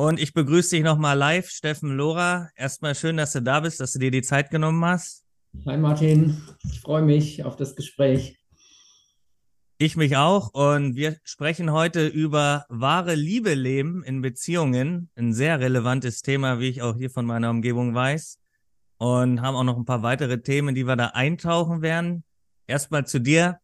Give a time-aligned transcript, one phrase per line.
[0.00, 2.48] Und ich begrüße dich nochmal live, Steffen Lora.
[2.56, 5.26] Erstmal schön, dass du da bist, dass du dir die Zeit genommen hast.
[5.66, 6.40] Hi Martin,
[6.72, 8.38] ich freue mich auf das Gespräch.
[9.76, 10.54] Ich mich auch.
[10.54, 15.10] Und wir sprechen heute über wahre Liebe leben in Beziehungen.
[15.16, 18.38] Ein sehr relevantes Thema, wie ich auch hier von meiner Umgebung weiß.
[18.96, 22.24] Und haben auch noch ein paar weitere Themen, die wir da eintauchen werden.
[22.66, 23.60] Erstmal zu dir.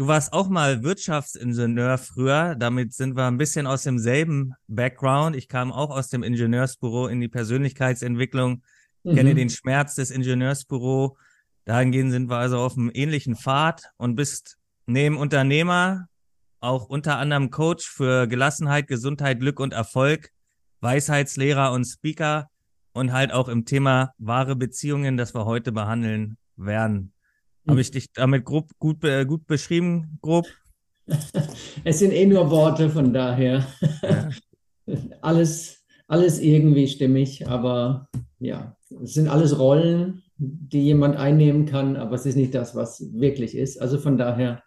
[0.00, 2.54] Du warst auch mal Wirtschaftsingenieur früher.
[2.54, 5.36] Damit sind wir ein bisschen aus demselben Background.
[5.36, 8.62] Ich kam auch aus dem Ingenieursbüro in die Persönlichkeitsentwicklung,
[9.02, 9.14] mhm.
[9.14, 11.18] kenne den Schmerz des Ingenieursbüro.
[11.66, 16.06] Dahingehend sind wir also auf einem ähnlichen Pfad und bist neben Unternehmer
[16.60, 20.30] auch unter anderem Coach für Gelassenheit, Gesundheit, Glück und Erfolg,
[20.80, 22.48] Weisheitslehrer und Speaker
[22.94, 27.12] und halt auch im Thema wahre Beziehungen, das wir heute behandeln werden.
[27.66, 27.78] Habe hm.
[27.78, 30.46] ich dich damit grob, gut, äh, gut beschrieben, grob?
[31.84, 33.66] Es sind eh nur Worte, von daher.
[34.02, 34.30] Ja.
[35.22, 42.14] alles, alles irgendwie stimmig, aber ja, es sind alles Rollen, die jemand einnehmen kann, aber
[42.14, 43.80] es ist nicht das, was wirklich ist.
[43.80, 44.62] Also von daher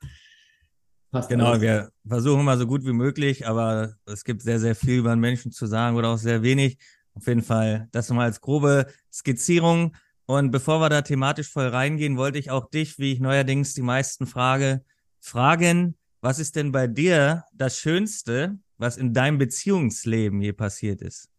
[1.12, 1.62] passt Genau, alles.
[1.62, 5.22] wir versuchen mal so gut wie möglich, aber es gibt sehr, sehr viel über einen
[5.22, 6.78] Menschen zu sagen oder auch sehr wenig.
[7.16, 9.96] Auf jeden Fall, das mal als grobe Skizzierung.
[10.26, 13.82] Und bevor wir da thematisch voll reingehen, wollte ich auch dich, wie ich neuerdings die
[13.82, 14.84] meisten frage,
[15.20, 21.30] fragen, was ist denn bei dir das Schönste, was in deinem Beziehungsleben je passiert ist?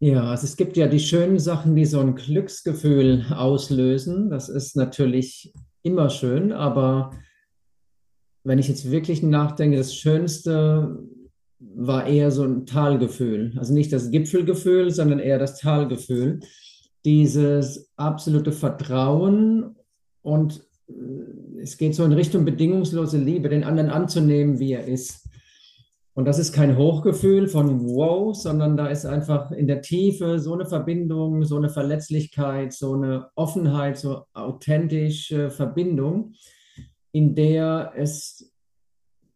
[0.00, 4.28] Ja, also es gibt ja die schönen Sachen, die so ein Glücksgefühl auslösen.
[4.28, 7.12] Das ist natürlich immer schön, aber
[8.42, 10.98] wenn ich jetzt wirklich nachdenke, das Schönste
[11.74, 13.52] war eher so ein Talgefühl.
[13.56, 16.40] Also nicht das Gipfelgefühl, sondern eher das Talgefühl.
[17.04, 19.76] Dieses absolute Vertrauen
[20.22, 25.28] und äh, es geht so in Richtung bedingungslose Liebe, den anderen anzunehmen, wie er ist.
[26.14, 30.54] Und das ist kein Hochgefühl von wow, sondern da ist einfach in der Tiefe so
[30.54, 36.34] eine Verbindung, so eine Verletzlichkeit, so eine Offenheit, so authentische Verbindung,
[37.10, 38.53] in der es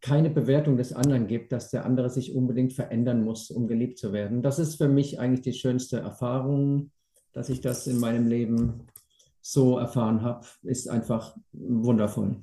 [0.00, 4.12] keine Bewertung des anderen gibt, dass der andere sich unbedingt verändern muss, um geliebt zu
[4.12, 4.42] werden.
[4.42, 6.92] Das ist für mich eigentlich die schönste Erfahrung,
[7.32, 8.86] dass ich das in meinem Leben
[9.40, 12.42] so erfahren habe, ist einfach wundervoll.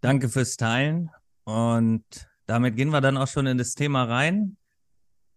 [0.00, 1.10] Danke fürs Teilen
[1.44, 2.04] und
[2.46, 4.56] damit gehen wir dann auch schon in das Thema rein.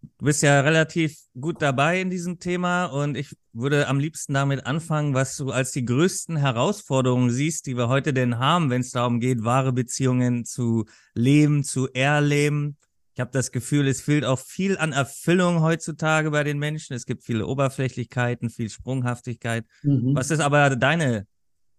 [0.02, 4.66] Du bist ja relativ gut dabei in diesem Thema und ich würde am liebsten damit
[4.66, 8.92] anfangen, was du als die größten Herausforderungen siehst, die wir heute denn haben, wenn es
[8.92, 12.78] darum geht, wahre Beziehungen zu leben, zu erleben.
[13.14, 16.96] Ich habe das Gefühl, es fehlt auch viel an Erfüllung heutzutage bei den Menschen.
[16.96, 19.66] Es gibt viele Oberflächlichkeiten, viel Sprunghaftigkeit.
[19.84, 20.16] Mhm.
[20.16, 21.28] Was ist aber deine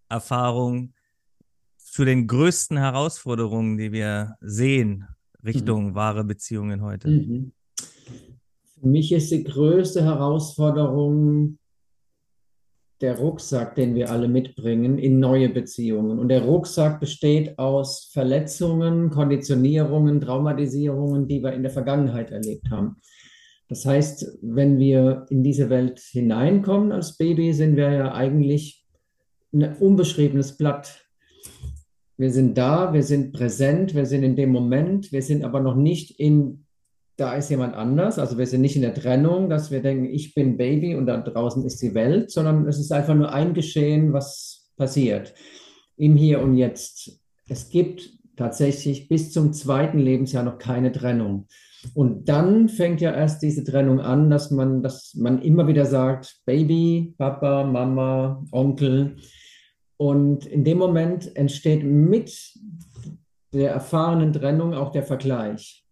[0.09, 0.93] Erfahrung
[1.77, 5.07] zu den größten Herausforderungen, die wir sehen
[5.43, 5.95] Richtung mhm.
[5.95, 7.09] wahre Beziehungen heute?
[7.09, 7.53] Mhm.
[8.83, 11.57] Für mich ist die größte Herausforderung
[12.99, 16.19] der Rucksack, den wir alle mitbringen in neue Beziehungen.
[16.19, 22.97] Und der Rucksack besteht aus Verletzungen, Konditionierungen, Traumatisierungen, die wir in der Vergangenheit erlebt haben.
[23.69, 28.85] Das heißt, wenn wir in diese Welt hineinkommen als Baby, sind wir ja eigentlich
[29.53, 31.05] ein unbeschriebenes Blatt.
[32.17, 35.75] Wir sind da, wir sind präsent, wir sind in dem Moment, wir sind aber noch
[35.75, 36.65] nicht in
[37.17, 38.17] da ist jemand anders.
[38.17, 41.17] Also wir sind nicht in der Trennung, dass wir denken, ich bin Baby und da
[41.17, 45.33] draußen ist die Welt, sondern es ist einfach nur ein Geschehen, was passiert
[45.95, 47.19] im Hier und Jetzt.
[47.47, 51.47] Es gibt tatsächlich bis zum zweiten Lebensjahr noch keine Trennung.
[51.93, 56.41] Und dann fängt ja erst diese Trennung an, dass man, dass man immer wieder sagt,
[56.45, 59.17] Baby, Papa, Mama, Onkel.
[59.97, 62.53] Und in dem Moment entsteht mit
[63.53, 65.82] der erfahrenen Trennung auch der Vergleich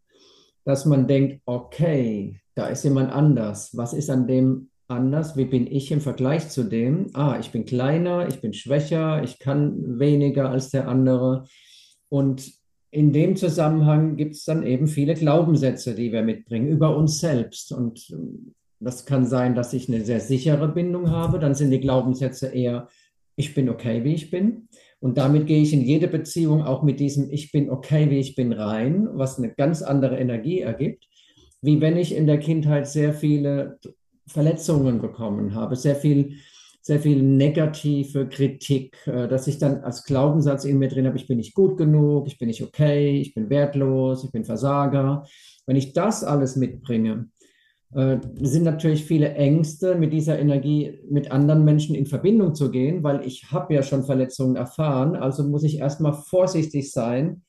[0.63, 3.75] dass man denkt, okay, da ist jemand anders.
[3.75, 5.37] Was ist an dem anders?
[5.37, 7.07] Wie bin ich im Vergleich zu dem?
[7.13, 11.45] Ah, ich bin kleiner, ich bin schwächer, ich kann weniger als der andere.
[12.09, 12.51] Und
[12.91, 17.71] in dem Zusammenhang gibt es dann eben viele Glaubenssätze, die wir mitbringen über uns selbst.
[17.71, 21.39] Und ähm, das kann sein, dass ich eine sehr sichere Bindung habe.
[21.39, 22.89] Dann sind die Glaubenssätze eher,
[23.35, 24.67] ich bin okay, wie ich bin.
[25.01, 28.35] Und damit gehe ich in jede Beziehung auch mit diesem Ich bin okay, wie ich
[28.35, 31.07] bin rein, was eine ganz andere Energie ergibt,
[31.61, 33.79] wie wenn ich in der Kindheit sehr viele
[34.27, 36.35] Verletzungen bekommen habe, sehr viel,
[36.83, 41.27] sehr viel negative Kritik, äh, dass ich dann als Glaubenssatz in mir drin habe, ich
[41.27, 45.25] bin nicht gut genug, ich bin nicht okay, ich bin wertlos, ich bin Versager.
[45.65, 47.29] Wenn ich das alles mitbringe,
[47.93, 53.03] äh, sind natürlich viele Ängste, mit dieser Energie mit anderen Menschen in Verbindung zu gehen,
[53.03, 55.15] weil ich habe ja schon Verletzungen erfahren.
[55.15, 57.41] Also muss ich erstmal vorsichtig sein,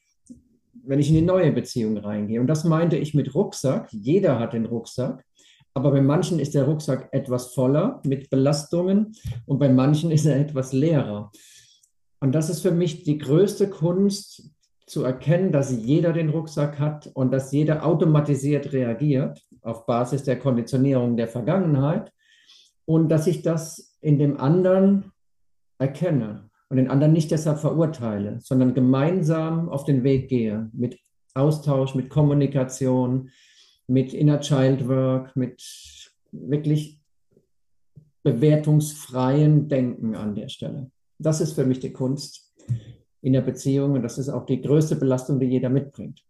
[0.84, 2.40] wenn ich in die neue Beziehung reingehe.
[2.40, 3.92] Und das meinte ich mit Rucksack.
[3.92, 5.24] Jeder hat den Rucksack.
[5.74, 9.14] Aber bei manchen ist der Rucksack etwas voller mit Belastungen
[9.46, 11.30] und bei manchen ist er etwas leerer.
[12.20, 14.51] Und das ist für mich die größte Kunst,
[14.92, 20.38] zu erkennen, dass jeder den Rucksack hat und dass jeder automatisiert reagiert auf Basis der
[20.38, 22.12] Konditionierung der Vergangenheit
[22.84, 25.10] und dass ich das in dem anderen
[25.78, 30.98] erkenne und den anderen nicht deshalb verurteile, sondern gemeinsam auf den Weg gehe mit
[31.32, 33.30] Austausch, mit Kommunikation,
[33.86, 37.00] mit Inner Child Work, mit wirklich
[38.22, 40.90] bewertungsfreien Denken an der Stelle.
[41.18, 42.51] Das ist für mich die Kunst
[43.22, 46.24] in der Beziehung und das ist auch die größte Belastung, die jeder mitbringt.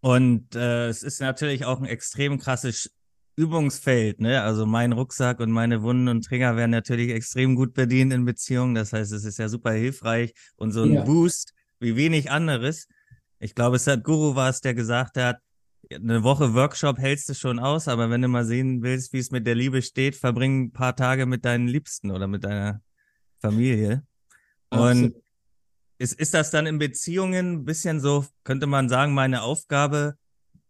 [0.00, 2.92] Und äh, es ist natürlich auch ein extrem krasses
[3.36, 4.42] Übungsfeld, ne?
[4.42, 8.74] Also mein Rucksack und meine Wunden und Trigger werden natürlich extrem gut bedient in Beziehungen.
[8.74, 11.04] Das heißt, es ist ja super hilfreich und so ein ja.
[11.04, 12.86] Boost wie wenig anderes.
[13.38, 15.38] Ich glaube, es hat Guru war es, der gesagt hat,
[15.90, 19.30] eine Woche Workshop hältst du schon aus, aber wenn du mal sehen willst, wie es
[19.30, 22.80] mit der Liebe steht, verbring ein paar Tage mit deinen Liebsten oder mit deiner
[23.40, 24.02] Familie.
[24.70, 25.14] Und
[25.98, 30.14] ist, ist das dann in Beziehungen ein bisschen so, könnte man sagen, meine Aufgabe,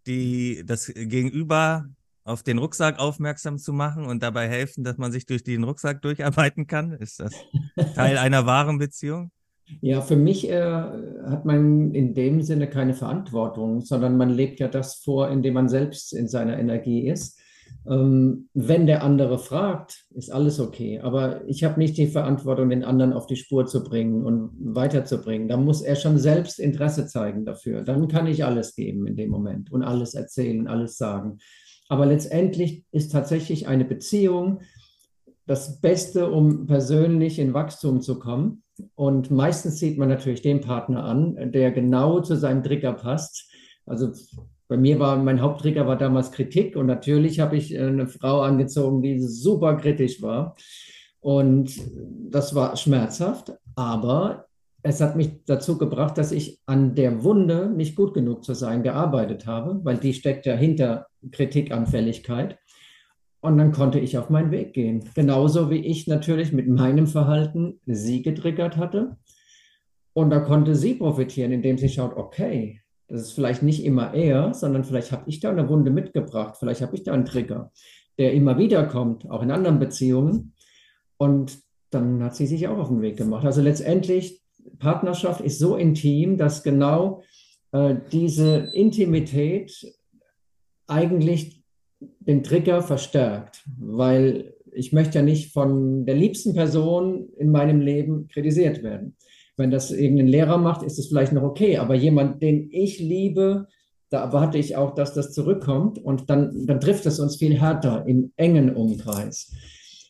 [0.06, 1.86] die das Gegenüber
[2.24, 6.02] auf den Rucksack aufmerksam zu machen und dabei helfen, dass man sich durch den Rucksack
[6.02, 6.92] durcharbeiten kann?
[6.92, 7.32] Ist das
[7.94, 9.30] Teil einer wahren Beziehung?
[9.80, 14.68] Ja, für mich äh, hat man in dem Sinne keine Verantwortung, sondern man lebt ja
[14.68, 17.40] das vor, indem man selbst in seiner Energie ist.
[17.88, 21.00] Ähm, wenn der andere fragt, ist alles okay.
[21.00, 25.48] Aber ich habe nicht die Verantwortung, den anderen auf die Spur zu bringen und weiterzubringen.
[25.48, 27.82] Da muss er schon selbst Interesse zeigen dafür.
[27.82, 31.38] Dann kann ich alles geben in dem Moment und alles erzählen, alles sagen.
[31.88, 34.60] Aber letztendlich ist tatsächlich eine Beziehung
[35.46, 38.62] das Beste, um persönlich in Wachstum zu kommen.
[38.94, 43.50] Und meistens sieht man natürlich den Partner an, der genau zu seinem Trigger passt.
[43.86, 44.10] Also
[44.68, 49.02] bei mir war mein Haupttrigger war damals Kritik und natürlich habe ich eine Frau angezogen,
[49.02, 50.56] die super kritisch war.
[51.20, 51.72] Und
[52.30, 54.46] das war schmerzhaft, aber
[54.82, 58.82] es hat mich dazu gebracht, dass ich an der Wunde, nicht gut genug zu sein,
[58.82, 62.58] gearbeitet habe, weil die steckt ja hinter Kritikanfälligkeit.
[63.40, 65.04] Und dann konnte ich auf meinen Weg gehen.
[65.14, 69.16] Genauso wie ich natürlich mit meinem Verhalten sie getriggert hatte.
[70.12, 72.80] Und da konnte sie profitieren, indem sie schaut, okay,
[73.14, 76.82] das ist vielleicht nicht immer er, sondern vielleicht habe ich da eine Wunde mitgebracht, vielleicht
[76.82, 77.70] habe ich da einen Trigger,
[78.18, 80.54] der immer wieder kommt, auch in anderen Beziehungen.
[81.16, 81.58] Und
[81.90, 83.46] dann hat sie sich auch auf den Weg gemacht.
[83.46, 84.42] Also letztendlich,
[84.80, 87.22] Partnerschaft ist so intim, dass genau
[87.70, 89.94] äh, diese Intimität
[90.88, 91.62] eigentlich
[92.00, 98.26] den Trigger verstärkt, weil ich möchte ja nicht von der liebsten Person in meinem Leben
[98.26, 99.16] kritisiert werden.
[99.56, 103.66] Wenn das irgendein Lehrer macht, ist es vielleicht noch okay, aber jemand, den ich liebe,
[104.10, 108.04] da erwarte ich auch, dass das zurückkommt und dann, dann trifft es uns viel härter
[108.06, 109.52] im engen Umkreis.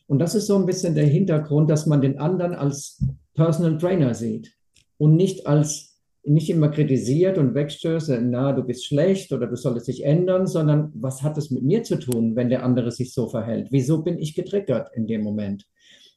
[0.07, 3.03] Und das ist so ein bisschen der Hintergrund, dass man den anderen als
[3.33, 4.53] Personal Trainer sieht
[4.97, 5.95] und nicht als
[6.27, 10.91] nicht immer kritisiert und wegstößt, na, du bist schlecht oder du solltest dich ändern, sondern
[10.95, 13.67] was hat es mit mir zu tun, wenn der andere sich so verhält?
[13.71, 15.65] Wieso bin ich getriggert in dem Moment?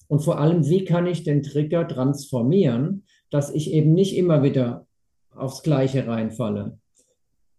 [0.06, 4.86] Und vor allem, wie kann ich den Trigger transformieren, dass ich eben nicht immer wieder
[5.34, 6.78] aufs Gleiche reinfalle?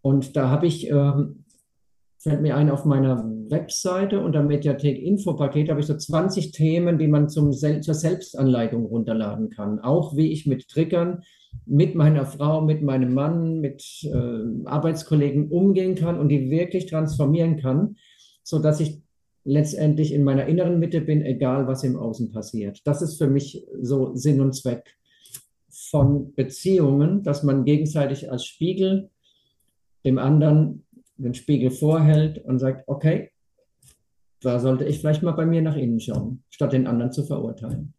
[0.01, 1.13] Und da habe ich, äh,
[2.17, 7.07] fällt mir ein, auf meiner Webseite unter Mediathek Infopaket habe ich so 20 Themen, die
[7.07, 9.79] man zum, zur Selbstanleitung runterladen kann.
[9.79, 11.23] Auch wie ich mit Triggern
[11.65, 17.57] mit meiner Frau, mit meinem Mann, mit äh, Arbeitskollegen umgehen kann und die wirklich transformieren
[17.57, 17.95] kann,
[18.43, 19.01] sodass ich
[19.45, 22.81] letztendlich in meiner inneren Mitte bin, egal was im Außen passiert.
[22.85, 24.95] Das ist für mich so Sinn und Zweck
[25.89, 29.09] von Beziehungen, dass man gegenseitig als Spiegel
[30.05, 30.85] dem anderen
[31.17, 33.31] den Spiegel vorhält und sagt, okay,
[34.41, 37.93] da sollte ich vielleicht mal bei mir nach innen schauen, statt den anderen zu verurteilen.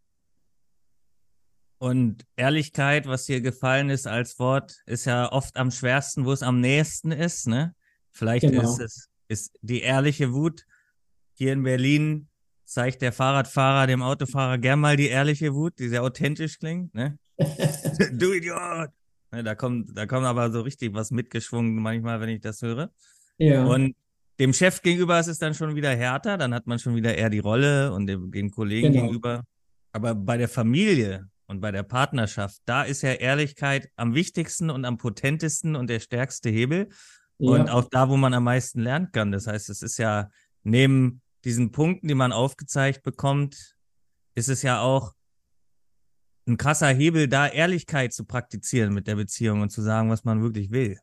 [1.79, 6.43] Und Ehrlichkeit, was dir gefallen ist als Wort, ist ja oft am schwersten, wo es
[6.43, 7.47] am nächsten ist.
[7.47, 7.75] Ne?
[8.11, 8.63] Vielleicht genau.
[8.63, 10.67] ist es ist die ehrliche Wut.
[11.35, 12.29] Hier in Berlin
[12.65, 16.95] zeigt der Fahrradfahrer dem Autofahrer gern mal die ehrliche Wut, die sehr authentisch klingt.
[16.95, 17.19] Ne?
[18.13, 18.91] du Idiot!
[19.31, 22.91] Da kommt, da kommt aber so richtig was mitgeschwungen manchmal, wenn ich das höre.
[23.39, 23.65] Ja.
[23.65, 23.95] Und
[24.41, 27.31] dem Chef gegenüber ist es dann schon wieder härter, dann hat man schon wieder eher
[27.31, 29.05] die Rolle und dem, dem Kollegen genau.
[29.05, 29.45] gegenüber.
[29.93, 34.85] Aber bei der Familie, und bei der Partnerschaft, da ist ja Ehrlichkeit am wichtigsten und
[34.85, 36.91] am potentesten und der stärkste Hebel.
[37.39, 37.51] Ja.
[37.51, 39.33] Und auch da, wo man am meisten lernen kann.
[39.33, 40.31] Das heißt, es ist ja
[40.63, 43.75] neben diesen Punkten, die man aufgezeigt bekommt,
[44.37, 45.15] ist es ja auch
[46.51, 50.43] ein krasser Hebel, da Ehrlichkeit zu praktizieren mit der Beziehung und zu sagen, was man
[50.43, 50.99] wirklich will.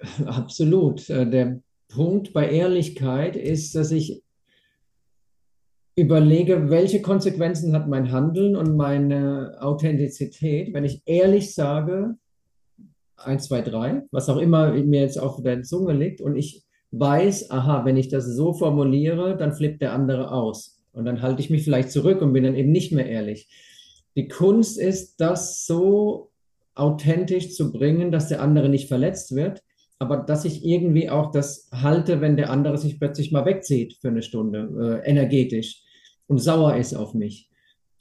[0.26, 1.08] Absolut.
[1.10, 4.22] Äh, der Punkt bei Ehrlichkeit ist, dass ich
[5.96, 12.16] überlege, welche Konsequenzen hat mein Handeln und meine Authentizität, wenn ich ehrlich sage,
[13.16, 17.50] eins, zwei, drei, was auch immer mir jetzt auf der Zunge liegt und ich weiß,
[17.50, 20.82] aha, wenn ich das so formuliere, dann flippt der andere aus.
[20.92, 23.48] Und dann halte ich mich vielleicht zurück und bin dann eben nicht mehr ehrlich.
[24.20, 26.30] Die Kunst ist, das so
[26.74, 29.62] authentisch zu bringen, dass der andere nicht verletzt wird,
[29.98, 34.08] aber dass ich irgendwie auch das halte, wenn der andere sich plötzlich mal wegzieht für
[34.08, 35.82] eine Stunde, äh, energetisch
[36.26, 37.48] und sauer ist auf mich.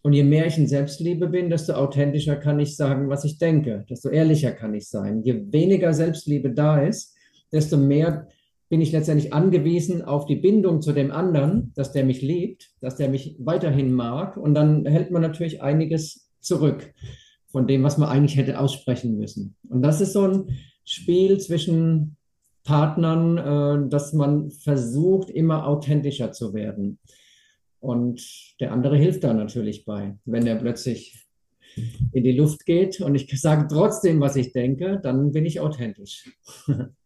[0.02, 3.86] Und je mehr ich in Selbstliebe bin, desto authentischer kann ich sagen, was ich denke,
[3.90, 5.24] desto ehrlicher kann ich sein.
[5.24, 7.16] Je weniger Selbstliebe da ist,
[7.54, 8.28] desto mehr
[8.70, 12.96] bin ich letztendlich angewiesen auf die Bindung zu dem anderen, dass der mich liebt, dass
[12.96, 14.38] der mich weiterhin mag.
[14.38, 16.94] Und dann hält man natürlich einiges zurück
[17.48, 19.56] von dem, was man eigentlich hätte aussprechen müssen.
[19.68, 22.16] Und das ist so ein Spiel zwischen
[22.64, 27.00] Partnern, äh, dass man versucht, immer authentischer zu werden.
[27.80, 28.22] Und
[28.60, 30.16] der andere hilft da natürlich bei.
[30.26, 31.26] Wenn er plötzlich
[32.12, 36.30] in die Luft geht und ich sage trotzdem, was ich denke, dann bin ich authentisch.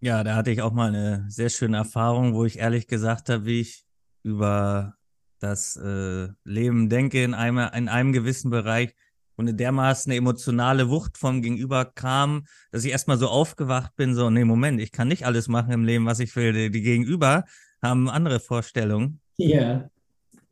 [0.00, 3.44] Ja, da hatte ich auch mal eine sehr schöne Erfahrung, wo ich ehrlich gesagt habe,
[3.44, 3.84] wie ich
[4.22, 4.94] über
[5.40, 8.94] das äh, Leben denke in einem, in einem gewissen Bereich
[9.36, 14.30] und eine dermaßen emotionale Wucht vom Gegenüber kam, dass ich erstmal so aufgewacht bin, so,
[14.30, 16.52] nee, Moment, ich kann nicht alles machen im Leben, was ich will.
[16.52, 17.44] Die, die Gegenüber
[17.82, 19.20] haben andere Vorstellungen.
[19.36, 19.58] Ja.
[19.58, 19.90] Yeah.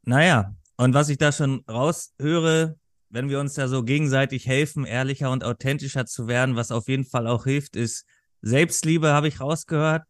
[0.05, 2.79] Naja, und was ich da schon raushöre,
[3.11, 7.05] wenn wir uns da so gegenseitig helfen, ehrlicher und authentischer zu werden, was auf jeden
[7.05, 8.07] Fall auch hilft, ist,
[8.43, 10.03] Selbstliebe habe ich rausgehört.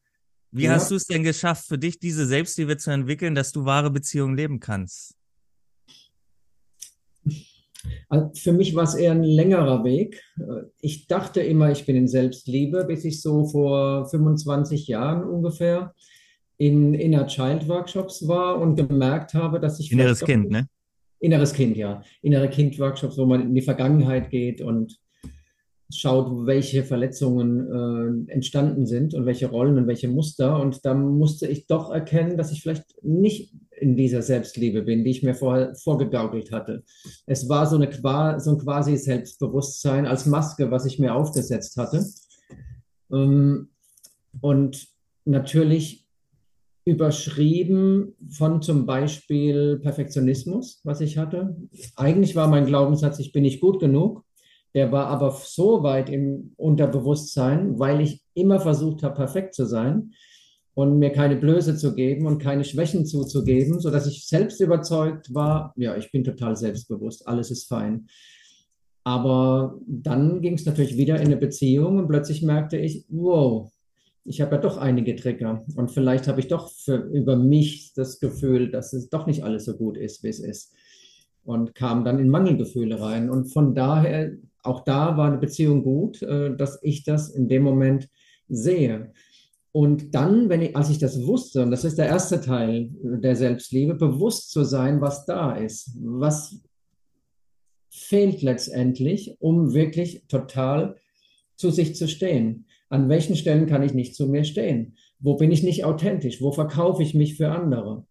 [0.50, 0.72] Wie ja.
[0.72, 4.36] hast du es denn geschafft, für dich diese Selbstliebe zu entwickeln, dass du wahre Beziehungen
[4.36, 5.14] leben kannst?
[8.08, 10.22] Also für mich war es eher ein längerer Weg.
[10.80, 15.94] Ich dachte immer, ich bin in Selbstliebe, bis ich so vor 25 Jahren ungefähr
[16.56, 19.92] in Inner Child Workshops war und gemerkt habe, dass ich.
[19.92, 20.68] Inneres Kind, ne?
[21.20, 22.02] Inneres Kind, ja.
[22.22, 24.98] Innere Kind Workshops, wo man in die Vergangenheit geht und
[25.90, 30.60] schaut, welche Verletzungen äh, entstanden sind und welche Rollen und welche Muster.
[30.60, 35.10] Und da musste ich doch erkennen, dass ich vielleicht nicht in dieser Selbstliebe bin, die
[35.10, 36.84] ich mir vorher vorgegaukelt hatte.
[37.26, 37.90] Es war so, eine,
[38.40, 42.04] so ein quasi Selbstbewusstsein als Maske, was ich mir aufgesetzt hatte.
[43.10, 43.68] Ähm,
[44.40, 44.88] und
[45.24, 46.06] natürlich
[46.84, 51.56] überschrieben von zum Beispiel Perfektionismus, was ich hatte.
[51.96, 54.24] Eigentlich war mein Glaubenssatz, ich bin nicht gut genug.
[54.74, 60.12] Der war aber so weit im Unterbewusstsein, weil ich immer versucht habe, perfekt zu sein
[60.74, 65.72] und mir keine Blöße zu geben und keine Schwächen zuzugeben, sodass ich selbst überzeugt war,
[65.76, 68.06] ja, ich bin total selbstbewusst, alles ist fein.
[69.02, 73.72] Aber dann ging es natürlich wieder in eine Beziehung und plötzlich merkte ich, wow,
[74.24, 78.20] ich habe ja doch einige Trigger und vielleicht habe ich doch für, über mich das
[78.20, 80.74] Gefühl, dass es doch nicht alles so gut ist, wie es ist.
[81.44, 83.30] Und kam dann in Mangelgefühle rein.
[83.30, 87.62] Und von daher auch da war eine Beziehung gut, äh, dass ich das in dem
[87.62, 88.08] Moment
[88.48, 89.12] sehe.
[89.72, 93.36] Und dann, wenn ich, als ich das wusste, und das ist der erste Teil der
[93.36, 96.62] Selbstliebe, bewusst zu sein, was da ist, was
[97.90, 100.96] fehlt letztendlich, um wirklich total
[101.56, 102.66] zu sich zu stehen.
[102.88, 104.96] An welchen Stellen kann ich nicht zu mir stehen?
[105.18, 106.40] Wo bin ich nicht authentisch?
[106.40, 108.06] Wo verkaufe ich mich für andere?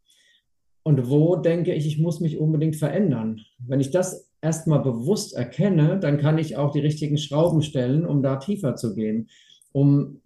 [0.84, 3.42] Und wo denke ich, ich muss mich unbedingt verändern?
[3.60, 8.22] Wenn ich das erstmal bewusst erkenne, dann kann ich auch die richtigen Schrauben stellen, um
[8.22, 9.30] da tiefer zu gehen,
[9.72, 10.22] um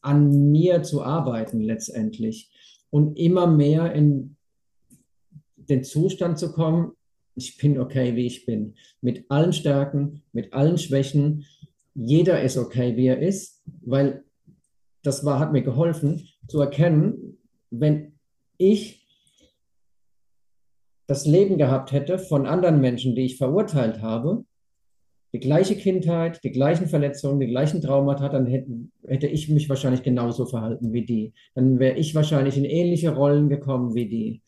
[0.00, 2.50] an mir zu arbeiten letztendlich
[2.90, 4.36] und immer mehr in
[5.56, 6.92] den Zustand zu kommen,
[7.34, 11.44] ich bin okay, wie ich bin, mit allen Stärken, mit allen Schwächen.
[11.94, 14.24] Jeder ist okay, wie er ist, weil
[15.02, 17.38] das war, hat mir geholfen zu erkennen,
[17.70, 18.18] wenn
[18.56, 18.97] ich
[21.08, 24.44] das Leben gehabt hätte von anderen Menschen, die ich verurteilt habe,
[25.32, 28.70] die gleiche Kindheit, die gleichen Verletzungen, die gleichen Traumata, dann hätte,
[29.06, 31.32] hätte ich mich wahrscheinlich genauso verhalten wie die.
[31.54, 34.42] Dann wäre ich wahrscheinlich in ähnliche Rollen gekommen wie die.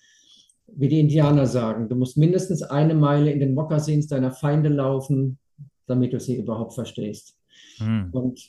[0.67, 5.39] Wie die Indianer sagen, du musst mindestens eine Meile in den Mokassins deiner Feinde laufen,
[5.87, 7.40] damit du sie überhaupt verstehst.
[7.81, 8.09] Hm.
[8.13, 8.41] Und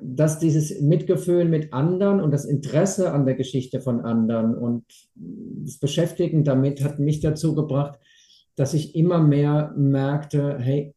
[0.00, 5.78] dass dieses Mitgefühl mit anderen und das Interesse an der Geschichte von anderen und das
[5.78, 7.98] Beschäftigen damit hat mich dazu gebracht,
[8.56, 10.94] dass ich immer mehr merkte, hey,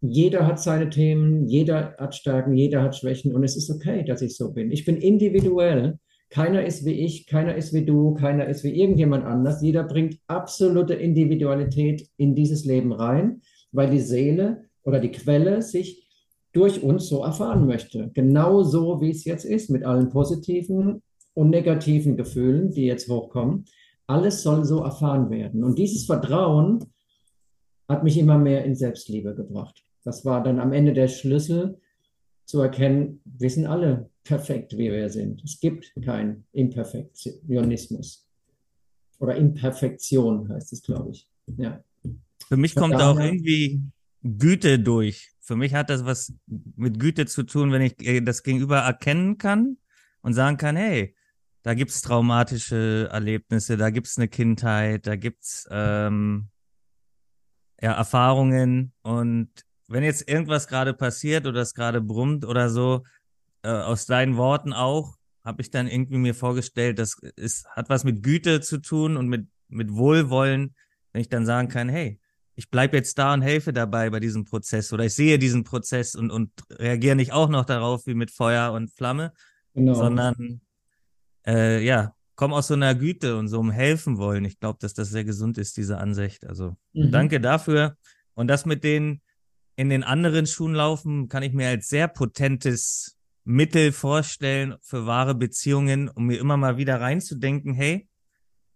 [0.00, 4.20] jeder hat seine Themen, jeder hat Stärken, jeder hat Schwächen und es ist okay, dass
[4.20, 4.72] ich so bin.
[4.72, 5.98] Ich bin individuell
[6.32, 9.60] Keiner ist wie ich, keiner ist wie du, keiner ist wie irgendjemand anders.
[9.60, 16.01] Jeder bringt absolute Individualität in dieses Leben rein, weil die Seele oder die Quelle sich
[16.52, 18.10] durch uns so erfahren möchte.
[18.14, 21.02] Genau so, wie es jetzt ist, mit allen positiven
[21.34, 23.64] und negativen Gefühlen, die jetzt hochkommen.
[24.06, 25.64] Alles soll so erfahren werden.
[25.64, 26.84] Und dieses Vertrauen
[27.88, 29.84] hat mich immer mehr in Selbstliebe gebracht.
[30.04, 31.78] Das war dann am Ende der Schlüssel
[32.44, 35.42] zu erkennen, wir sind alle perfekt, wie wir sind.
[35.42, 38.28] Es gibt keinen Imperfektionismus.
[39.18, 41.28] Oder Imperfektion heißt es, glaube ich.
[41.56, 41.82] Ja.
[42.46, 43.80] Für mich kommt auch irgendwie
[44.22, 45.31] Güte durch.
[45.42, 46.32] Für mich hat das was
[46.76, 49.76] mit Güte zu tun, wenn ich äh, das Gegenüber erkennen kann
[50.20, 51.16] und sagen kann, hey,
[51.62, 56.48] da gibt es traumatische Erlebnisse, da gibt es eine Kindheit, da gibt es ähm,
[57.80, 58.92] ja, Erfahrungen.
[59.02, 59.50] Und
[59.88, 63.04] wenn jetzt irgendwas gerade passiert oder es gerade brummt oder so,
[63.62, 68.04] äh, aus deinen Worten auch, habe ich dann irgendwie mir vorgestellt, das ist, hat was
[68.04, 70.74] mit Güte zu tun und mit, mit Wohlwollen,
[71.12, 72.20] wenn ich dann sagen kann, hey,
[72.54, 76.14] ich bleibe jetzt da und helfe dabei bei diesem Prozess oder ich sehe diesen Prozess
[76.14, 79.32] und, und reagiere nicht auch noch darauf wie mit Feuer und Flamme,
[79.74, 79.94] genau.
[79.94, 80.60] sondern
[81.46, 84.44] äh, ja, komm aus so einer Güte und so einem Helfen wollen.
[84.44, 86.46] Ich glaube, dass das sehr gesund ist, diese Ansicht.
[86.46, 87.10] Also mhm.
[87.10, 87.96] danke dafür.
[88.34, 89.20] Und das mit den
[89.76, 95.34] in den anderen Schuhen laufen, kann ich mir als sehr potentes Mittel vorstellen für wahre
[95.34, 98.08] Beziehungen, um mir immer mal wieder reinzudenken, hey,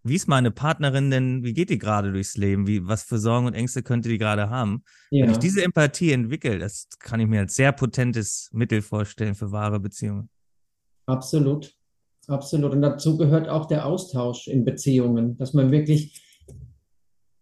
[0.06, 2.66] wie ist meine Partnerin denn, wie geht die gerade durchs Leben?
[2.66, 4.82] Wie, was für Sorgen und Ängste könnte die gerade haben?
[5.10, 5.24] Ja.
[5.24, 9.52] Wenn ich diese Empathie entwickle, das kann ich mir als sehr potentes Mittel vorstellen für
[9.52, 10.28] wahre Beziehungen.
[11.06, 11.74] Absolut.
[12.28, 12.72] Absolut.
[12.72, 16.22] Und dazu gehört auch der Austausch in Beziehungen, dass man wirklich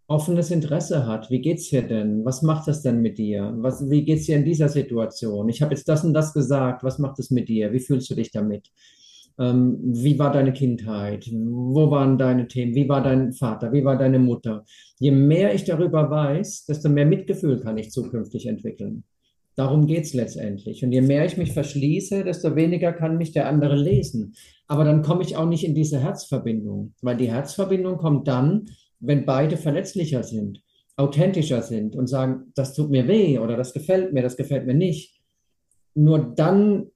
[0.07, 1.31] offenes Interesse hat.
[1.31, 2.25] Wie geht's dir denn?
[2.25, 3.55] Was macht das denn mit dir?
[3.57, 5.49] Was, wie geht's dir in dieser Situation?
[5.49, 6.85] Ich habe jetzt das und das gesagt.
[6.85, 7.73] Was macht es mit dir?
[7.73, 8.71] Wie fühlst du dich damit?
[9.39, 11.29] Ähm, wie war deine Kindheit?
[11.33, 12.75] Wo waren deine Themen?
[12.75, 13.73] Wie war dein Vater?
[13.73, 14.65] Wie war deine Mutter?
[14.99, 19.05] Je mehr ich darüber weiß, desto mehr Mitgefühl kann ich zukünftig entwickeln.
[19.57, 20.85] Darum geht es letztendlich.
[20.85, 24.35] Und je mehr ich mich verschließe, desto weniger kann mich der andere lesen.
[24.67, 28.67] Aber dann komme ich auch nicht in diese Herzverbindung, weil die Herzverbindung kommt dann,
[29.01, 30.63] wenn beide verletzlicher sind,
[30.97, 34.75] authentischer sind und sagen, das tut mir weh oder das gefällt mir, das gefällt mir
[34.75, 35.21] nicht.
[35.95, 36.91] Nur dann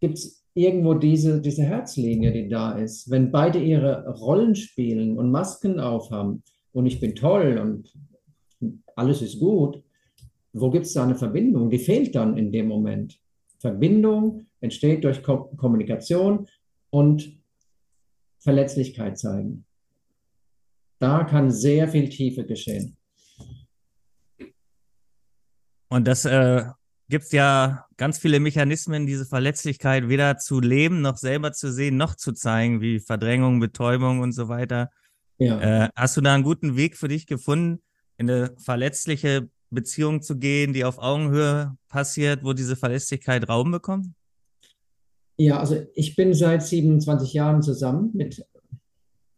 [0.00, 3.10] gibt es irgendwo diese, diese Herzlinie, die da ist.
[3.10, 7.92] Wenn beide ihre Rollen spielen und Masken aufhaben und ich bin toll und
[8.96, 9.82] alles ist gut,
[10.52, 11.70] wo gibt es da eine Verbindung?
[11.70, 13.20] Die fehlt dann in dem Moment.
[13.58, 16.48] Verbindung entsteht durch Ko Kommunikation
[16.90, 17.38] und
[18.38, 19.64] Verletzlichkeit zeigen.
[20.98, 22.96] Da kann sehr viel Tiefe geschehen.
[25.88, 26.64] Und das äh,
[27.08, 31.98] gibt es ja ganz viele Mechanismen, diese Verletzlichkeit weder zu leben, noch selber zu sehen,
[31.98, 34.88] noch zu zeigen, wie Verdrängung, Betäubung und so weiter.
[35.36, 35.84] Ja.
[35.84, 37.82] Äh, hast du da einen guten Weg für dich gefunden,
[38.16, 44.06] in eine verletzliche Beziehung zu gehen, die auf Augenhöhe passiert, wo diese Verlässlichkeit Raum bekommt?
[45.36, 48.42] Ja, also ich bin seit 27 Jahren zusammen mit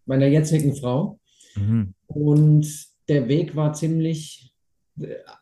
[0.07, 1.19] meiner jetzigen Frau.
[1.57, 1.95] Mhm.
[2.07, 4.52] Und der Weg war ziemlich,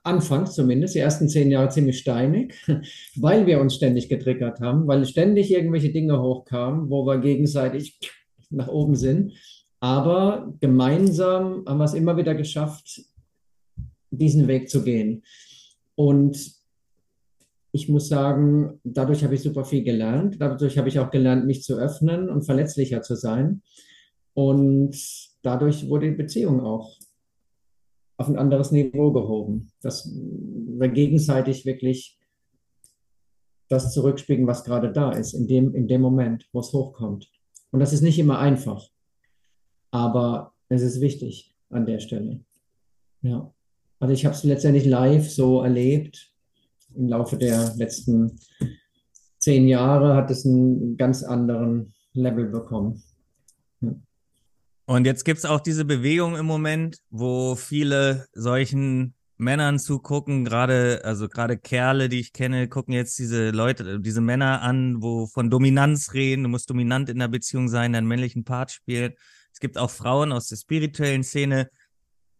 [0.04, 2.54] anfangs zumindest, die ersten zehn Jahre ziemlich steinig,
[3.16, 7.98] weil wir uns ständig getriggert haben, weil ständig irgendwelche Dinge hochkamen, wo wir gegenseitig
[8.50, 9.32] nach oben sind.
[9.80, 13.02] Aber gemeinsam haben wir es immer wieder geschafft,
[14.10, 15.22] diesen Weg zu gehen.
[15.94, 16.60] Und
[17.72, 20.36] ich muss sagen, dadurch habe ich super viel gelernt.
[20.38, 23.62] Dadurch habe ich auch gelernt, mich zu öffnen und verletzlicher zu sein.
[24.34, 24.96] Und
[25.42, 26.96] dadurch wurde die Beziehung auch
[28.20, 29.72] auf ein anderes Niveau gehoben.
[29.80, 32.18] Dass wir gegenseitig wirklich
[33.68, 37.30] das zurückspiegeln, was gerade da ist, in dem, in dem Moment, wo es hochkommt.
[37.70, 38.90] Und das ist nicht immer einfach,
[39.90, 42.40] aber es ist wichtig an der Stelle.
[43.22, 43.54] Ja.
[44.00, 46.30] Also ich habe es letztendlich live so erlebt.
[46.94, 48.38] Im Laufe der letzten
[49.38, 53.02] zehn Jahre hat es einen ganz anderen Level bekommen.
[53.80, 53.94] Ja.
[54.90, 61.02] Und jetzt gibt es auch diese Bewegung im Moment, wo viele solchen Männern zugucken, gerade,
[61.04, 65.48] also gerade Kerle, die ich kenne, gucken jetzt diese Leute, diese Männer an, wo von
[65.48, 69.12] Dominanz reden, du musst dominant in der Beziehung sein, deinen männlichen Part spielen.
[69.52, 71.70] Es gibt auch Frauen aus der spirituellen Szene,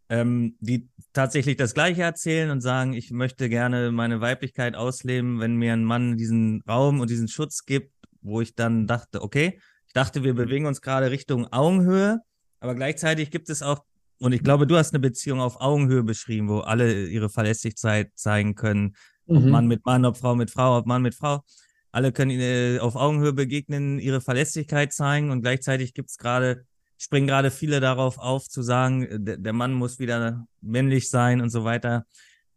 [0.09, 5.55] ähm, die tatsächlich das Gleiche erzählen und sagen, ich möchte gerne meine Weiblichkeit ausleben, wenn
[5.55, 9.93] mir ein Mann diesen Raum und diesen Schutz gibt, wo ich dann dachte, okay, ich
[9.93, 12.19] dachte, wir bewegen uns gerade Richtung Augenhöhe,
[12.61, 13.85] aber gleichzeitig gibt es auch,
[14.18, 18.55] und ich glaube, du hast eine Beziehung auf Augenhöhe beschrieben, wo alle ihre Verlässlichkeit zeigen
[18.55, 18.94] können,
[19.27, 19.51] ob mhm.
[19.51, 21.42] Mann mit Mann, ob Frau mit Frau, ob Mann mit Frau.
[21.90, 26.66] alle können äh, auf Augenhöhe begegnen, ihre Verlässlichkeit zeigen und gleichzeitig gibt es gerade,
[26.99, 31.51] springen gerade viele darauf auf zu sagen, der, der Mann muss wieder männlich sein und
[31.51, 32.05] so weiter.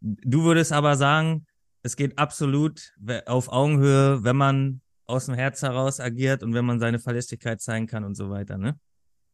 [0.00, 1.46] Du würdest aber sagen,
[1.82, 2.92] es geht absolut
[3.26, 7.86] auf Augenhöhe, wenn man aus dem Herz heraus agiert und wenn man seine Verlässlichkeit zeigen
[7.86, 8.78] kann und so weiter, ne?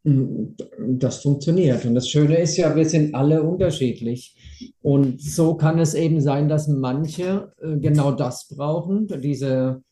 [0.03, 1.85] Das funktioniert.
[1.85, 4.35] Und das Schöne ist ja, wir sind alle unterschiedlich.
[4.81, 9.83] Und so kann es eben sein, dass manche äh, genau das brauchen, diese,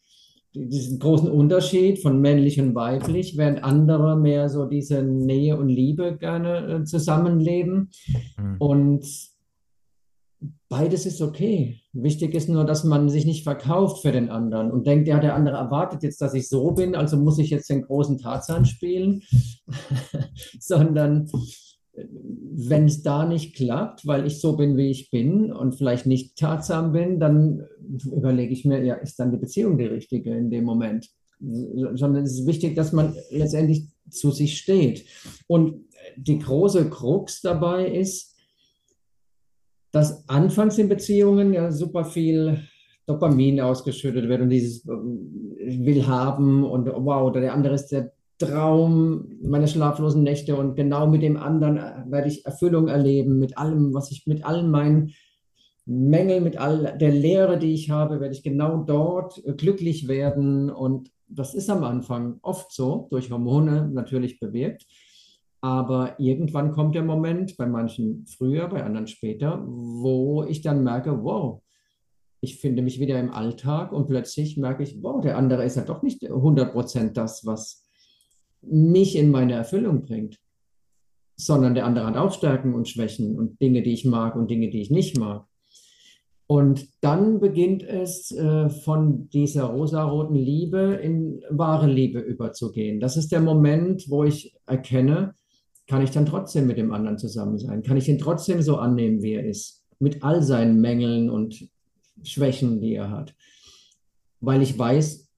[0.54, 6.16] diesen großen Unterschied von männlich und weiblich, während andere mehr so diese Nähe und Liebe
[6.16, 7.90] gerne äh, zusammenleben.
[8.38, 8.56] Mhm.
[8.58, 9.06] Und
[10.70, 11.80] beides ist okay.
[12.00, 15.34] Wichtig ist nur, dass man sich nicht verkauft für den anderen und denkt, ja, der
[15.34, 19.22] andere erwartet jetzt, dass ich so bin, also muss ich jetzt den großen Tarzan spielen,
[20.60, 21.28] sondern
[21.94, 22.04] äh,
[22.54, 26.36] wenn es da nicht klappt, weil ich so bin, wie ich bin und vielleicht nicht
[26.36, 27.66] Tarzan bin, dann
[28.12, 31.08] überlege ich mir, ja, ist dann die Beziehung die richtige in dem Moment?
[31.40, 35.04] Sondern es ist wichtig, dass man letztendlich zu sich steht.
[35.48, 35.84] Und
[36.16, 38.36] die große Krux dabei ist,
[39.92, 42.60] dass anfangs in Beziehungen ja super viel
[43.06, 44.90] Dopamin ausgeschüttet wird und dieses äh,
[45.84, 51.06] will haben und wow, oder der andere ist der Traum meiner schlaflosen Nächte und genau
[51.08, 55.12] mit dem anderen äh, werde ich Erfüllung erleben, mit allem, was ich, mit allen meinen
[55.86, 60.70] Mängeln, mit all der Lehre, die ich habe, werde ich genau dort äh, glücklich werden
[60.70, 64.86] und das ist am Anfang oft so, durch Hormone natürlich bewirkt.
[65.60, 71.24] Aber irgendwann kommt der Moment, bei manchen früher, bei anderen später, wo ich dann merke,
[71.24, 71.62] wow,
[72.40, 75.82] ich finde mich wieder im Alltag und plötzlich merke ich, wow, der andere ist ja
[75.82, 77.84] doch nicht 100% das, was
[78.62, 80.38] mich in meine Erfüllung bringt,
[81.36, 84.70] sondern der andere hat auch Stärken und Schwächen und Dinge, die ich mag und Dinge,
[84.70, 85.46] die ich nicht mag.
[86.46, 93.00] Und dann beginnt es äh, von dieser rosaroten Liebe in wahre Liebe überzugehen.
[93.00, 95.34] Das ist der Moment, wo ich erkenne,
[95.88, 97.82] kann ich dann trotzdem mit dem anderen zusammen sein?
[97.82, 99.84] Kann ich ihn trotzdem so annehmen, wie er ist?
[99.98, 101.68] Mit all seinen Mängeln und
[102.22, 103.34] Schwächen, die er hat.
[104.40, 105.28] Weil ich weiß,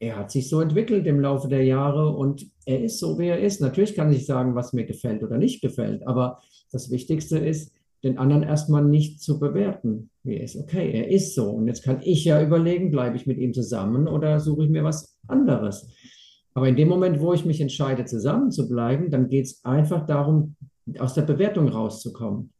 [0.00, 3.40] er hat sich so entwickelt im Laufe der Jahre und er ist so, wie er
[3.40, 3.60] ist.
[3.60, 7.72] Natürlich kann ich sagen, was mir gefällt oder nicht gefällt, aber das Wichtigste ist,
[8.04, 10.10] den anderen erstmal nicht zu bewerten.
[10.22, 11.50] Wie er ist, okay, er ist so.
[11.50, 14.84] Und jetzt kann ich ja überlegen, bleibe ich mit ihm zusammen oder suche ich mir
[14.84, 15.88] was anderes.
[16.58, 20.04] Aber in dem Moment, wo ich mich entscheide, zusammen zu bleiben, dann geht es einfach
[20.06, 20.56] darum,
[20.98, 22.50] aus der Bewertung rauszukommen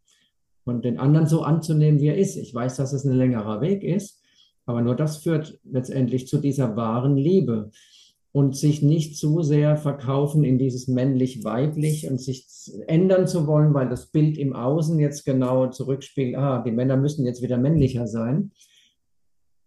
[0.63, 2.37] und den anderen so anzunehmen, wie er ist.
[2.37, 4.23] Ich weiß, dass es ein längerer Weg ist,
[4.67, 7.73] aber nur das führt letztendlich zu dieser wahren Liebe
[8.31, 12.47] und sich nicht zu sehr verkaufen in dieses männlich-weiblich und sich
[12.87, 17.27] ändern zu wollen, weil das Bild im Außen jetzt genau zurückspielt, ah, die Männer müssen
[17.27, 18.53] jetzt wieder männlicher sein.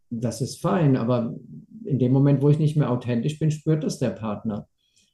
[0.09, 1.35] Das ist fein, aber
[1.85, 4.67] in dem Moment, wo ich nicht mehr authentisch bin, spürt das der Partner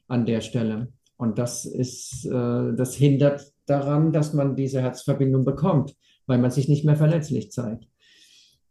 [0.08, 0.92] an der Stelle.
[1.18, 5.96] Und das ist, äh, das hindert daran, dass man diese Herzverbindung bekommt,
[6.28, 7.88] weil man sich nicht mehr verletzlich zeigt.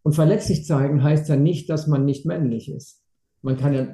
[0.02, 3.02] Und verletzlich zeigen heißt ja nicht, dass man nicht männlich ist.
[3.42, 3.88] Man kann ja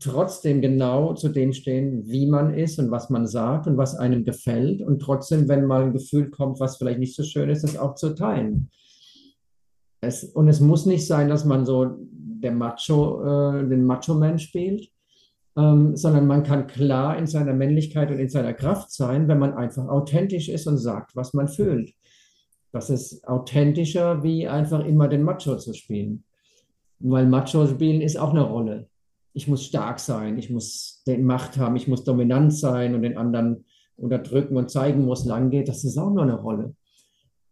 [0.00, 4.24] trotzdem genau zu dem stehen, wie man ist und was man sagt und was einem
[4.24, 4.82] gefällt.
[4.82, 7.94] Und trotzdem, wenn mal ein Gefühl kommt, was vielleicht nicht so schön ist, das auch
[7.94, 8.70] zu teilen.
[10.00, 11.96] Es, und es muss nicht sein, dass man so
[12.40, 14.90] der Macho, äh, den Macho-Man spielt,
[15.56, 19.54] ähm, sondern man kann klar in seiner Männlichkeit und in seiner Kraft sein, wenn man
[19.54, 21.92] einfach authentisch ist und sagt, was man fühlt.
[22.72, 26.24] Das ist authentischer, wie einfach immer den Macho zu spielen.
[26.98, 28.88] Weil Macho spielen ist auch eine Rolle.
[29.32, 33.16] Ich muss stark sein, ich muss den Macht haben, ich muss dominant sein und den
[33.16, 33.64] anderen
[33.96, 35.68] unterdrücken und zeigen, wo es lang geht.
[35.68, 36.74] Das ist auch nur eine Rolle.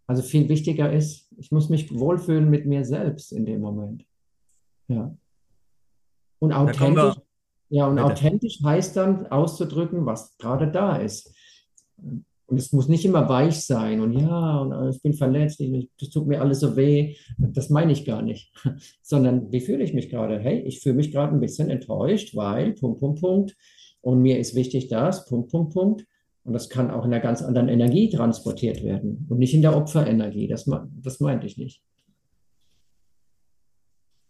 [0.06, 4.04] Also viel wichtiger ist, ich muss mich wohlfühlen mit mir selbst in dem Moment.
[4.88, 5.16] Ja.
[6.38, 7.14] Und authentisch,
[7.70, 11.34] ja, und authentisch heißt dann auszudrücken, was gerade da ist.
[12.46, 15.62] Und es muss nicht immer weich sein und ja, und äh, ich bin verletzt,
[15.98, 17.16] das tut mir alles so weh.
[17.38, 18.52] Das meine ich gar nicht.
[19.02, 20.38] Sondern wie fühle ich mich gerade?
[20.38, 23.56] Hey, ich fühle mich gerade ein bisschen enttäuscht, weil Punkt, Punkt, Punkt.
[24.02, 26.06] Und mir ist wichtig das, Punkt, Punkt, Punkt.
[26.44, 29.74] Und das kann auch in einer ganz anderen Energie transportiert werden und nicht in der
[29.74, 30.46] Opferenergie.
[30.46, 30.70] Das,
[31.02, 31.82] das meinte ich nicht.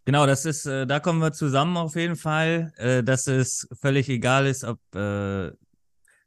[0.04, 4.08] Genau, das ist, äh, da kommen wir zusammen auf jeden Fall, äh, dass es völlig
[4.08, 5.50] egal ist, ob äh,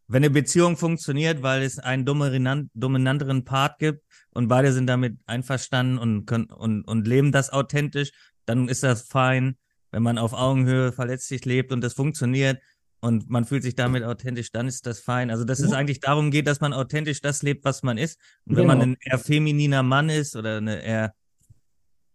[0.10, 5.18] wenn eine Beziehung funktioniert, weil es einen dominant, dominanteren Part gibt und beide sind damit
[5.26, 8.12] einverstanden und können und, und leben das authentisch,
[8.46, 9.58] dann ist das fein.
[9.92, 12.62] Wenn man auf Augenhöhe verletzlich lebt und das funktioniert
[13.00, 15.30] und man fühlt sich damit authentisch, dann ist das fein.
[15.30, 15.66] Also, dass ja.
[15.66, 18.20] es eigentlich darum geht, dass man authentisch das lebt, was man ist.
[18.46, 18.78] Und wenn genau.
[18.78, 21.14] man ein eher femininer Mann ist oder eine eher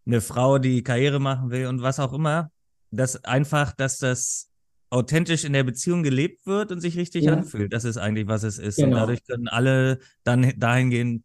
[0.07, 2.51] eine Frau, die Karriere machen will und was auch immer,
[2.91, 4.51] dass einfach, dass das
[4.91, 7.33] authentisch in der Beziehung gelebt wird und sich richtig ja.
[7.33, 7.73] anfühlt.
[7.73, 8.77] Das ist eigentlich, was es ist.
[8.77, 8.89] Genau.
[8.89, 11.25] Und dadurch können alle dann dahin gehen,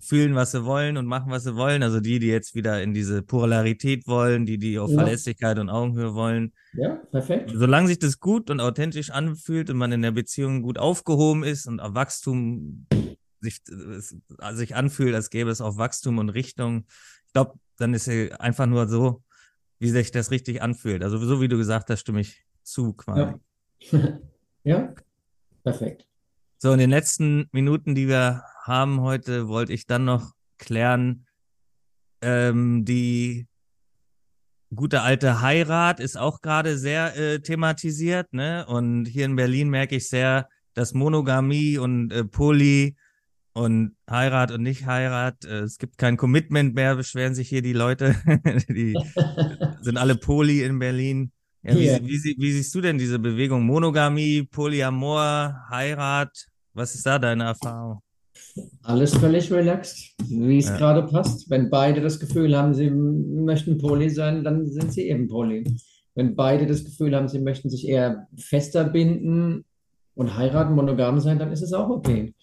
[0.00, 1.82] fühlen, was sie wollen und machen, was sie wollen.
[1.82, 4.98] Also die, die jetzt wieder in diese Polarität wollen, die, die auf ja.
[4.98, 6.52] Verlässlichkeit und Augenhöhe wollen.
[6.74, 7.50] Ja, perfekt.
[7.52, 11.66] Solange sich das gut und authentisch anfühlt und man in der Beziehung gut aufgehoben ist
[11.66, 12.86] und auf Wachstum
[13.40, 13.62] sich,
[14.52, 16.86] sich anfühlt, als gäbe es auch Wachstum und Richtung.
[17.26, 19.22] Ich glaube, dann ist es einfach nur so,
[19.78, 21.02] wie sich das richtig anfühlt.
[21.02, 23.34] Also so wie du gesagt hast, stimme ich zu quasi.
[23.90, 24.18] Ja,
[24.64, 24.94] ja?
[25.62, 26.06] perfekt.
[26.58, 31.26] So, in den letzten Minuten, die wir haben heute, wollte ich dann noch klären,
[32.20, 33.46] ähm, die
[34.74, 38.66] gute alte Heirat ist auch gerade sehr äh, thematisiert, ne?
[38.66, 42.96] Und hier in Berlin merke ich sehr, dass Monogamie und äh, Poly
[43.52, 47.72] und Heirat und nicht Heirat, äh, es gibt kein Commitment mehr, beschweren sich hier die
[47.72, 48.14] Leute.
[48.68, 48.96] die
[49.80, 51.32] sind alle Poly in Berlin.
[51.62, 52.00] Ja, wie, yeah.
[52.02, 53.64] wie, wie, siehst du denn diese Bewegung?
[53.64, 56.30] Monogamie, Polyamor, Heirat?
[56.72, 58.00] Was ist da deine Erfahrung?
[58.82, 60.76] Alles völlig relaxed, wie es ja.
[60.76, 61.50] gerade passt.
[61.50, 65.64] Wenn beide das Gefühl haben, sie möchten Poly sein, dann sind sie eben Poly.
[66.14, 69.64] Wenn beide das Gefühl haben, sie möchten sich eher fester binden
[70.14, 72.34] und heiraten, monogam sein, dann ist es auch okay.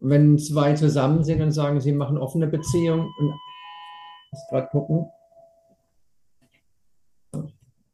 [0.00, 5.06] Wenn zwei zusammen sind und sagen, sie machen offene Beziehungen, und ich muss gerade gucken,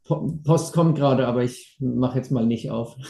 [0.05, 2.97] Post kommt gerade, aber ich mache jetzt mal nicht auf.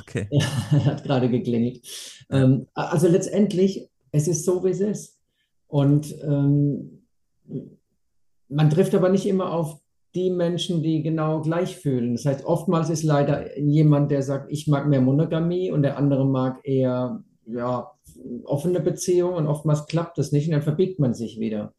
[0.00, 0.28] Okay.
[0.30, 1.84] Er hat gerade geklingelt.
[2.30, 5.20] Ähm, also letztendlich, es ist so, wie es ist.
[5.66, 7.02] Und ähm,
[8.48, 9.80] man trifft aber nicht immer auf
[10.14, 12.12] die Menschen, die genau gleich fühlen.
[12.12, 16.24] Das heißt, oftmals ist leider jemand, der sagt, ich mag mehr Monogamie und der andere
[16.24, 17.92] mag eher ja,
[18.44, 21.74] offene Beziehungen und oftmals klappt das nicht und dann verbiegt man sich wieder.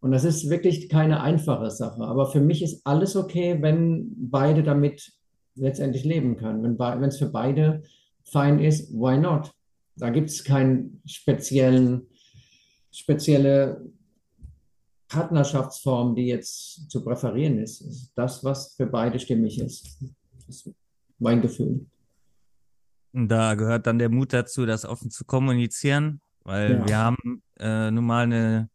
[0.00, 2.02] Und das ist wirklich keine einfache Sache.
[2.02, 5.12] Aber für mich ist alles okay, wenn beide damit
[5.54, 6.78] letztendlich leben können.
[6.78, 7.82] Wenn es für beide
[8.24, 9.52] fein ist, why not?
[9.96, 12.06] Da gibt es keine speziellen,
[12.90, 13.80] spezielle
[15.08, 17.80] Partnerschaftsform, die jetzt zu präferieren ist.
[17.80, 19.98] Das ist das, was für beide stimmig ist.
[20.46, 20.70] Das ist
[21.18, 21.86] mein Gefühl.
[23.16, 26.86] Da gehört dann der Mut dazu, das offen zu kommunizieren, weil ja.
[26.86, 28.68] wir haben äh, nun mal eine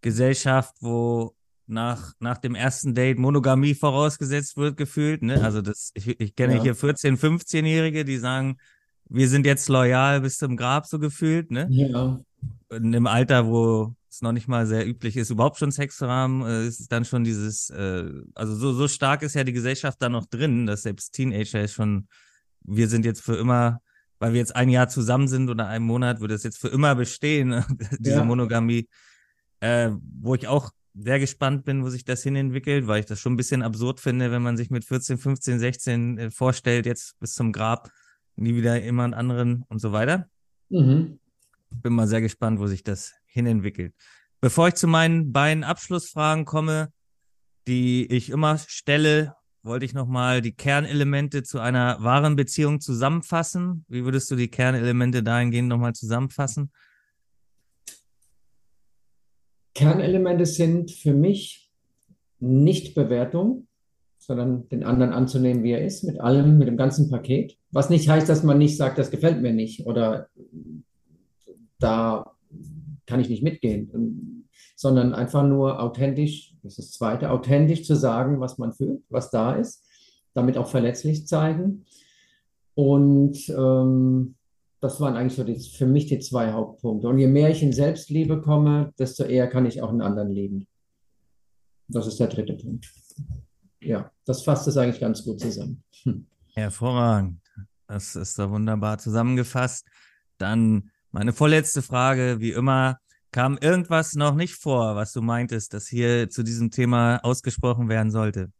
[0.00, 1.34] Gesellschaft, wo
[1.66, 5.22] nach, nach dem ersten Date Monogamie vorausgesetzt wird, gefühlt.
[5.22, 5.42] Ne?
[5.42, 6.62] Also das, ich, ich kenne ja.
[6.62, 8.58] hier 14-, 15-Jährige, die sagen,
[9.08, 11.50] wir sind jetzt loyal bis zum Grab, so gefühlt.
[11.50, 11.66] Ne?
[11.70, 12.20] Ja.
[12.70, 16.08] In einem Alter, wo es noch nicht mal sehr üblich ist, überhaupt schon Sex zu
[16.08, 20.00] haben, äh, ist dann schon dieses, äh, also so, so stark ist ja die Gesellschaft
[20.00, 22.08] da noch drin, dass selbst Teenager schon,
[22.64, 23.80] wir sind jetzt für immer,
[24.18, 26.94] weil wir jetzt ein Jahr zusammen sind oder einen Monat, würde es jetzt für immer
[26.94, 27.64] bestehen,
[27.98, 28.24] diese ja.
[28.24, 28.88] Monogamie
[29.64, 33.18] äh, wo ich auch sehr gespannt bin, wo sich das hin entwickelt, weil ich das
[33.18, 37.18] schon ein bisschen absurd finde, wenn man sich mit 14, 15, 16 äh, vorstellt, jetzt
[37.18, 37.90] bis zum Grab
[38.36, 40.28] nie wieder jemand anderen und so weiter.
[40.68, 41.18] Mhm.
[41.70, 43.94] Bin mal sehr gespannt, wo sich das hin entwickelt.
[44.40, 46.92] Bevor ich zu meinen beiden Abschlussfragen komme,
[47.66, 53.84] die ich immer stelle, wollte ich nochmal die Kernelemente zu einer wahren Beziehung zusammenfassen.
[53.88, 56.70] Wie würdest du die Kernelemente dahingehend nochmal zusammenfassen?
[59.74, 61.72] Kernelemente sind für mich
[62.38, 63.66] nicht Bewertung,
[64.18, 67.58] sondern den anderen anzunehmen, wie er ist, mit allem, mit dem ganzen Paket.
[67.72, 70.28] Was nicht heißt, dass man nicht sagt, das gefällt mir nicht oder
[71.78, 72.36] da
[73.06, 74.46] kann ich nicht mitgehen,
[74.76, 79.30] sondern einfach nur authentisch, das ist das Zweite, authentisch zu sagen, was man fühlt, was
[79.30, 79.84] da ist,
[80.32, 81.84] damit auch verletzlich zeigen.
[82.74, 84.34] Und ähm,
[84.80, 87.08] das waren eigentlich so die, für mich die zwei Hauptpunkte.
[87.08, 90.66] Und je mehr ich in Selbstliebe komme, desto eher kann ich auch in anderen lieben.
[91.88, 92.90] Das ist der dritte Punkt.
[93.80, 95.82] Ja, das fasst es eigentlich ganz gut zusammen.
[96.02, 96.26] Hm.
[96.54, 97.40] Hervorragend.
[97.86, 99.86] Das ist da wunderbar zusammengefasst.
[100.38, 102.98] Dann meine vorletzte Frage, wie immer,
[103.34, 108.12] kam irgendwas noch nicht vor, was du meintest, dass hier zu diesem Thema ausgesprochen werden
[108.12, 108.52] sollte?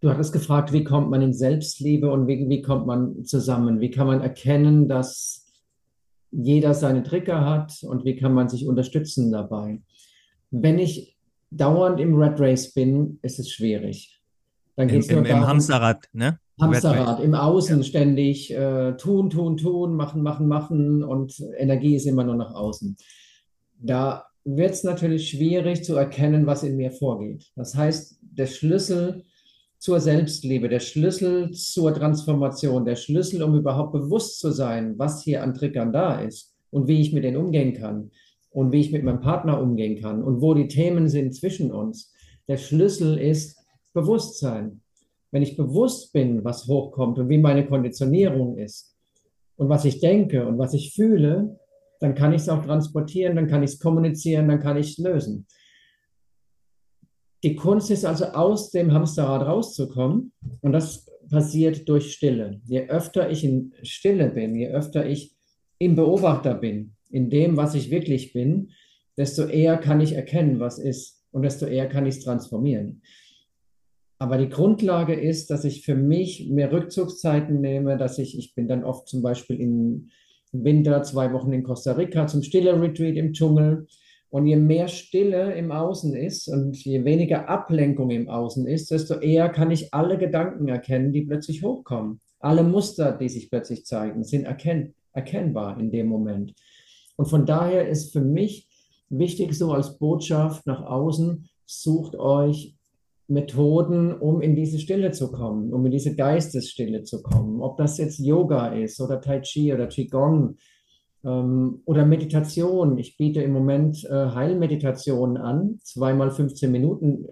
[0.00, 3.80] Du hattest gefragt, wie kommt man in Selbstliebe und wie, wie kommt man zusammen?
[3.80, 5.46] Wie kann man erkennen, dass
[6.30, 9.82] jeder seine Trigger hat und wie kann man sich unterstützen dabei?
[10.50, 11.18] Wenn ich
[11.50, 14.18] dauernd im Red Race bin, ist es schwierig.
[14.74, 16.40] Dann geht es nur Im, darum, Im Hamsterrad, ne?
[16.60, 17.82] Hamsterrad, im Außen ja.
[17.82, 22.96] ständig äh, tun, tun, tun, machen, machen, machen und Energie ist immer nur nach außen.
[23.80, 27.50] Da wird es natürlich schwierig zu erkennen, was in mir vorgeht.
[27.54, 29.24] Das heißt, der Schlüssel
[29.78, 35.42] zur Selbstliebe, der Schlüssel zur Transformation, der Schlüssel, um überhaupt bewusst zu sein, was hier
[35.42, 38.10] an Triggern da ist und wie ich mit denen umgehen kann,
[38.50, 42.12] und wie ich mit meinem Partner umgehen kann und wo die Themen sind zwischen uns.
[42.48, 43.58] Der Schlüssel ist
[43.92, 44.80] Bewusstsein.
[45.30, 48.96] Wenn ich bewusst bin, was hochkommt und wie meine Konditionierung ist
[49.56, 51.58] und was ich denke und was ich fühle,
[52.00, 54.98] dann kann ich es auch transportieren, dann kann ich es kommunizieren, dann kann ich es
[54.98, 55.46] lösen.
[57.44, 62.60] Die Kunst ist also aus dem Hamsterrad rauszukommen und das passiert durch Stille.
[62.64, 65.36] Je öfter ich in Stille bin, je öfter ich
[65.78, 68.70] im Beobachter bin, in dem, was ich wirklich bin,
[69.16, 73.02] desto eher kann ich erkennen, was ist und desto eher kann ich es transformieren.
[74.18, 78.66] Aber die Grundlage ist, dass ich für mich mehr Rückzugszeiten nehme, dass ich, ich bin
[78.66, 80.08] dann oft zum Beispiel im
[80.52, 83.86] Winter zwei Wochen in Costa Rica zum Stille-Retreat im Dschungel.
[84.30, 89.14] Und je mehr Stille im Außen ist und je weniger Ablenkung im Außen ist, desto
[89.14, 92.20] eher kann ich alle Gedanken erkennen, die plötzlich hochkommen.
[92.38, 96.54] Alle Muster, die sich plötzlich zeigen, sind erkenn erkennbar in dem Moment.
[97.16, 98.68] Und von daher ist für mich
[99.08, 102.77] wichtig, so als Botschaft nach außen, sucht euch
[103.28, 107.60] Methoden, um in diese Stille zu kommen, um in diese Geistesstille zu kommen.
[107.60, 110.56] Ob das jetzt Yoga ist oder Tai Chi oder Qigong
[111.24, 112.96] ähm, oder Meditation.
[112.96, 117.26] Ich biete im Moment äh, Heilmeditationen an, zweimal 15 Minuten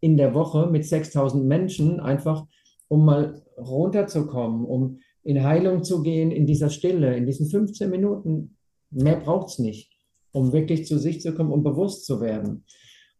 [0.00, 2.46] in der Woche mit 6000 Menschen, einfach
[2.88, 8.56] um mal runterzukommen, um in Heilung zu gehen, in dieser Stille, in diesen 15 Minuten.
[8.90, 9.90] Mehr braucht es nicht,
[10.32, 12.64] um wirklich zu sich zu kommen, um bewusst zu werden.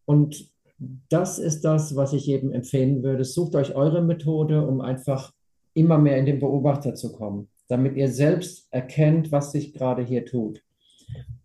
[0.04, 0.50] Und
[1.10, 3.24] das ist das, was ich jedem empfehlen würde.
[3.24, 5.32] Sucht euch eure Methode, um einfach
[5.74, 10.24] immer mehr in den Beobachter zu kommen, damit ihr selbst erkennt, was sich gerade hier
[10.24, 10.62] tut.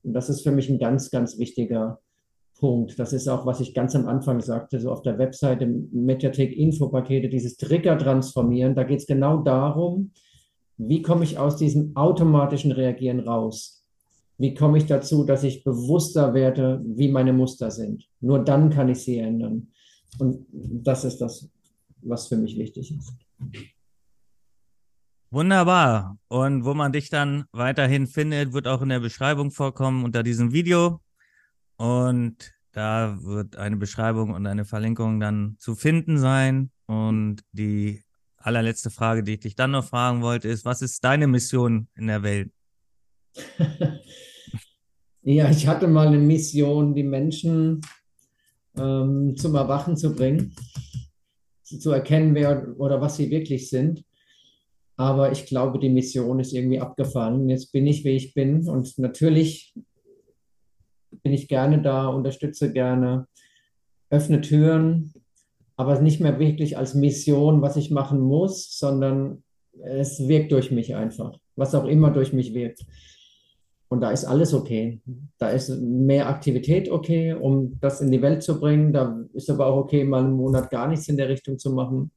[0.04, 2.00] Und das ist für mich ein ganz, ganz wichtiger
[2.58, 2.98] Punkt.
[2.98, 7.28] Das ist auch, was ich ganz am Anfang sagte, so auf der Webseite Mediathek Infopakete,
[7.28, 8.76] dieses Trigger transformieren.
[8.76, 10.12] Da geht es genau darum,
[10.78, 13.75] wie komme ich aus diesem automatischen Reagieren raus?
[14.38, 18.08] Wie komme ich dazu, dass ich bewusster werde, wie meine Muster sind?
[18.20, 19.72] Nur dann kann ich sie ändern.
[20.20, 21.50] Und das ist das,
[22.02, 23.14] was für mich wichtig ist.
[25.32, 26.18] Wunderbar.
[26.28, 30.52] Und wo man dich dann weiterhin findet, wird auch in der Beschreibung vorkommen unter diesem
[30.54, 31.02] Video.
[31.78, 36.72] Und da wird eine Beschreibung und eine Verlinkung dann zu finden sein.
[36.88, 38.04] Und die
[38.38, 42.08] allerletzte Frage, die ich dich dann noch fragen wollte, ist, was ist deine Mission in
[42.08, 42.52] der Welt?
[45.28, 47.82] Ja, ich hatte mal eine Mission, die Menschen
[48.78, 50.54] ähm, zum Erwachen zu bringen,
[51.64, 54.06] zu erkennen, wer oder was sie wirklich sind.
[54.98, 57.50] Aber ich glaube, die Mission ist irgendwie abgefallen.
[57.50, 58.70] Jetzt bin ich, wie ich bin.
[58.70, 59.74] Und natürlich
[61.24, 63.28] bin ich gerne da, unterstütze gerne,
[64.12, 65.12] öffne Türen,
[65.76, 69.44] aber nicht mehr wirklich als Mission, was ich machen muss, sondern
[69.82, 72.86] es wirkt durch mich einfach, was auch immer durch mich wirkt.
[73.96, 75.00] Und da ist alles okay.
[75.38, 78.92] Da ist mehr Aktivität okay, um das in die Welt zu bringen.
[78.92, 82.12] Da ist aber auch okay, mal einen Monat gar nichts in der Richtung zu machen.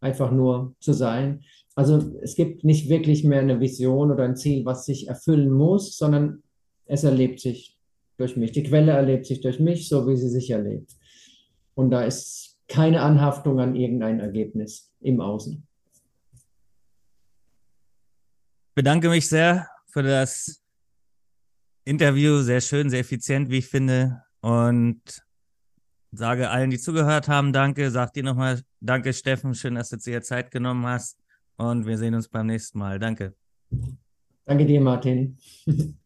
[0.00, 1.42] Einfach nur zu sein.
[1.74, 5.98] Also es gibt nicht wirklich mehr eine Vision oder ein Ziel, was sich erfüllen muss,
[5.98, 6.44] sondern
[6.86, 7.76] es erlebt sich
[8.16, 8.52] durch mich.
[8.52, 10.92] Die Quelle erlebt sich durch mich, so wie sie sich erlebt.
[11.74, 15.66] Und da ist keine Anhaftung an irgendein Ergebnis im Außen.
[18.68, 20.62] Ich bedanke mich sehr für das
[21.84, 22.40] Interview.
[22.40, 24.22] Sehr schön, sehr effizient, wie ich finde.
[24.40, 25.02] Und
[26.10, 27.90] sage allen, die zugehört haben, danke.
[27.90, 29.54] Sag dir nochmal danke, Steffen.
[29.54, 31.18] Schön, dass du dir Zeit genommen hast.
[31.56, 32.98] Und wir sehen uns beim nächsten Mal.
[32.98, 33.34] Danke.
[34.44, 35.38] Danke dir, Martin.